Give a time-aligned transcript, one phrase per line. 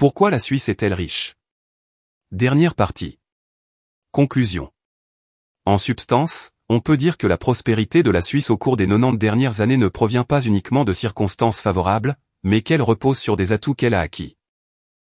[0.00, 1.36] Pourquoi la Suisse est-elle riche?
[2.32, 3.18] Dernière partie.
[4.12, 4.72] Conclusion.
[5.66, 9.18] En substance, on peut dire que la prospérité de la Suisse au cours des 90
[9.18, 13.74] dernières années ne provient pas uniquement de circonstances favorables, mais qu'elle repose sur des atouts
[13.74, 14.38] qu'elle a acquis.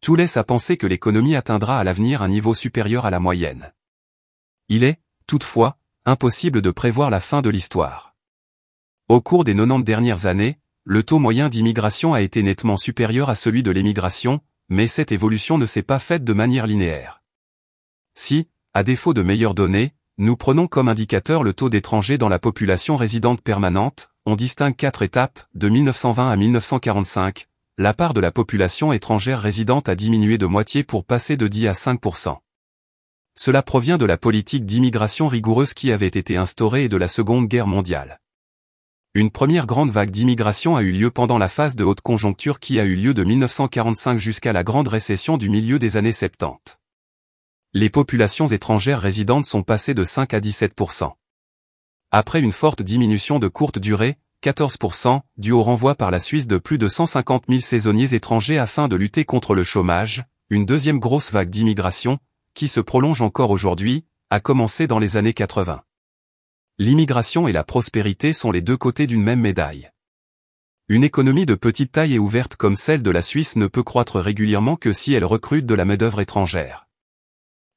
[0.00, 3.72] Tout laisse à penser que l'économie atteindra à l'avenir un niveau supérieur à la moyenne.
[4.68, 8.16] Il est, toutefois, impossible de prévoir la fin de l'histoire.
[9.08, 13.36] Au cours des 90 dernières années, le taux moyen d'immigration a été nettement supérieur à
[13.36, 17.22] celui de l'émigration, mais cette évolution ne s'est pas faite de manière linéaire.
[18.14, 22.38] Si, à défaut de meilleures données, nous prenons comme indicateur le taux d'étrangers dans la
[22.38, 28.30] population résidente permanente, on distingue quatre étapes, de 1920 à 1945, la part de la
[28.30, 32.36] population étrangère résidente a diminué de moitié pour passer de 10 à 5%
[33.34, 37.48] Cela provient de la politique d'immigration rigoureuse qui avait été instaurée et de la Seconde
[37.48, 38.20] Guerre mondiale.
[39.16, 42.80] Une première grande vague d'immigration a eu lieu pendant la phase de haute conjoncture qui
[42.80, 46.80] a eu lieu de 1945 jusqu'à la grande récession du milieu des années 70.
[47.74, 51.12] Les populations étrangères résidentes sont passées de 5 à 17%
[52.10, 56.58] Après une forte diminution de courte durée, 14%, due au renvoi par la Suisse de
[56.58, 61.30] plus de 150 000 saisonniers étrangers afin de lutter contre le chômage, une deuxième grosse
[61.30, 62.18] vague d'immigration,
[62.54, 65.84] qui se prolonge encore aujourd'hui, a commencé dans les années 80.
[66.76, 69.92] L'immigration et la prospérité sont les deux côtés d'une même médaille.
[70.88, 74.18] Une économie de petite taille et ouverte comme celle de la Suisse ne peut croître
[74.18, 76.88] régulièrement que si elle recrute de la main-d'œuvre étrangère.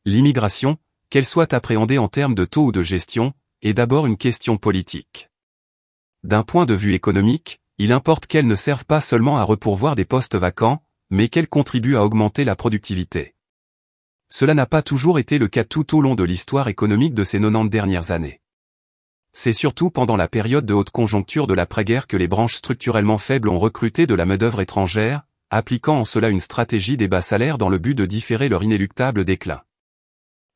[0.05, 0.79] L'immigration,
[1.11, 5.29] qu'elle soit appréhendée en termes de taux ou de gestion, est d'abord une question politique.
[6.23, 10.05] D'un point de vue économique, il importe qu'elle ne serve pas seulement à repourvoir des
[10.05, 10.81] postes vacants,
[11.11, 13.35] mais qu'elle contribue à augmenter la productivité.
[14.29, 17.39] Cela n'a pas toujours été le cas tout au long de l'histoire économique de ces
[17.39, 18.41] 90 dernières années.
[19.39, 23.49] C'est surtout pendant la période de haute conjoncture de l'après-guerre que les branches structurellement faibles
[23.49, 27.69] ont recruté de la main-d'œuvre étrangère, appliquant en cela une stratégie des bas salaires dans
[27.69, 29.61] le but de différer leur inéluctable déclin.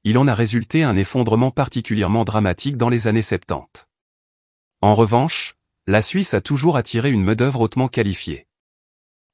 [0.03, 3.85] Il en a résulté un effondrement particulièrement dramatique dans les années 70.
[4.81, 8.47] En revanche, la Suisse a toujours attiré une main-d'œuvre hautement qualifiée.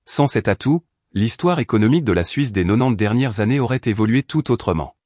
[0.03, 0.83] Sans cet atout,
[1.13, 4.96] l'histoire économique de la Suisse des 90 dernières années aurait évolué tout autrement.